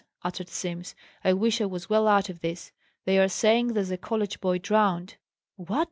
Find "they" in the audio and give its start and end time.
3.05-3.19